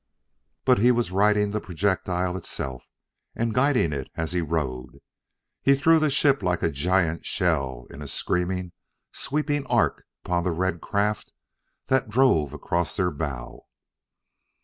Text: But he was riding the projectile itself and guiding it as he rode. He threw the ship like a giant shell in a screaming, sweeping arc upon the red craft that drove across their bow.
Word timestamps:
But 0.65 0.79
he 0.79 0.91
was 0.91 1.11
riding 1.11 1.51
the 1.51 1.61
projectile 1.61 2.35
itself 2.35 2.89
and 3.35 3.53
guiding 3.53 3.93
it 3.93 4.09
as 4.17 4.31
he 4.31 4.41
rode. 4.41 4.99
He 5.61 5.75
threw 5.75 5.99
the 5.99 6.09
ship 6.09 6.41
like 6.41 6.63
a 6.63 6.71
giant 6.71 7.23
shell 7.23 7.85
in 7.91 8.01
a 8.01 8.07
screaming, 8.07 8.71
sweeping 9.11 9.63
arc 9.67 10.03
upon 10.25 10.43
the 10.43 10.53
red 10.53 10.81
craft 10.81 11.33
that 11.85 12.09
drove 12.09 12.51
across 12.51 12.95
their 12.95 13.11
bow. 13.11 13.67